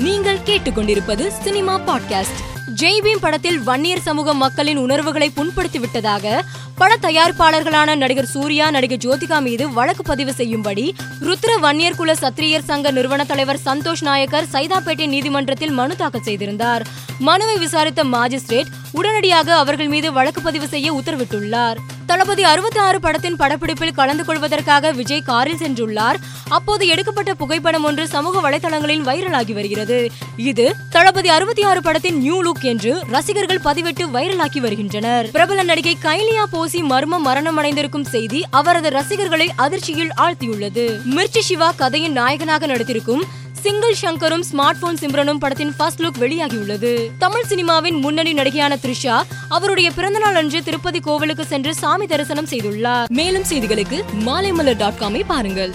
நீங்கள் 0.00 0.38
கேட்டுக்கொண்டிருப்பது 0.38 1.28
cinema 1.28 1.80
podcast. 1.80 2.38
Jai Bhim 2.76 3.20
படத்தில் 3.20 3.60
வன்னியர் 3.60 4.00
சமூக 4.00 4.34
மக்களின் 4.34 4.76
உணர்வுகளை 4.76 5.30
புண்படுத்தி 5.36 5.78
விட்டதாக 5.78 6.44
பட 6.76 6.96
தயாரிப்பாளர்களான 7.02 7.96
நடிகர் 7.96 8.26
சூர்யா 8.26 8.70
நடிகர் 8.70 8.98
ஜோதிகா 8.98 9.42
மீது 9.42 9.72
வழக்கு 9.72 10.02
பதிவு 10.02 10.32
செய்யும்படி 10.32 10.94
ருத்ர 11.20 11.58
வன்னியர் 11.60 11.96
குல 11.96 12.12
சத்திரியர் 12.12 12.64
சங்க 12.64 12.90
நிறுவன 12.90 13.24
தலைவர் 13.24 13.60
சந்தோஷ் 13.64 14.02
நாயக்கர் 14.02 14.46
சைதாப்பேட்டை 14.52 15.06
நீதிமன்றத்தில் 15.06 15.70
மனு 15.70 15.96
தாக்கல் 15.96 16.22
செய்திருந்தார். 16.22 16.86
மனுவை 17.18 17.56
விசாரித்த 17.58 18.04
மாஜிஸ்ட்ரேட் 18.04 18.66
உடனடியாக 18.92 19.56
அவர்கள் 19.56 19.88
மீது 19.88 20.12
வழக்கு 20.12 20.40
பதிவு 20.40 20.68
செய்ய 20.68 20.92
உத்தரவிட்டுள்ளார். 20.92 21.76
தளபதி 22.10 22.42
அறுபத்தி 22.42 22.78
ஆறு 22.78 23.00
படத்தின் 23.00 23.36
படப்பிடிப்பில் 23.36 23.94
கலந்து 23.94 24.24
கொள்வதற்காக 24.24 24.90
விஜய் 24.90 25.22
காரில் 25.22 25.56
சென்றுள்ளார். 25.56 26.14
அப்போது 26.48 26.86
எடுக்கப்பட்ட 26.86 27.34
புகைப்படம் 27.34 27.84
ஒன்று 27.84 28.08
சமூக 28.08 28.50
வலைதளங்களில் 28.50 29.04
வைரலாகி 29.08 29.52
வருகிறது. 29.52 30.10
இது 30.36 30.74
தளபதி 30.90 31.28
அறுபத்தி 31.28 31.62
ஆறு 31.62 31.82
படத்தின் 31.82 32.18
நியூ 32.18 32.42
லுக் 32.42 32.62
என்று 32.62 33.02
ரசிகர்கள் 33.10 33.60
பதிவிட்டு 33.64 34.06
வைரலாக்கி 34.14 34.58
வருகின்றனர். 34.58 35.30
பிரபல 35.30 35.62
நடிகை 35.62 35.96
கைலியா 36.02 36.42
போசி 36.50 36.82
மர்ம 36.82 37.18
மரணமடைந்திருக்கும் 37.24 38.08
செய்தி 38.08 38.44
அவரது 38.50 38.90
ரசிகர்களை 38.90 39.50
அதிர்ச்சியில் 39.56 40.12
ஆழ்த்தியுள்ளது. 40.16 40.86
மிர்ச்சி 41.04 41.38
சிவா 41.38 41.72
கதையின் 41.76 42.12
நாயகனாக 42.12 42.66
நடித்திருக்கும் 42.66 43.22
சிங்கிள் 43.62 43.94
ஷங்கரும் 44.02 44.42
ஸ்மார்ட் 44.52 44.80
போன் 44.80 44.96
சிம்ரனும் 45.00 45.38
படத்தின் 45.38 45.74
ஃபர்ஸ்ட் 45.76 46.00
லுக் 46.00 46.20
வெளியாகியுள்ளது. 46.20 47.10
தமிழ் 47.18 47.44
சினிமாவின் 47.48 48.00
முன்னணி 48.00 48.32
நடிகையான 48.32 48.78
த்ரிஷா 48.82 49.22
அவருடைய 49.48 49.90
பிறந்தநாள் 49.90 50.34
அன்று 50.34 50.62
திருப்பதி 50.62 51.00
கோவிலுக்கு 51.00 51.44
சென்று 51.44 51.74
சாமி 51.74 52.06
தரிசனம் 52.06 52.46
செய்துள்ளார். 52.46 53.08
மேலும் 53.08 53.42
செய்திகளுக்கு 53.42 54.04
மாலைமலர் 54.26 54.76
டாட் 54.76 55.00
காமை 55.00 55.22
பாருங்கள். 55.26 55.74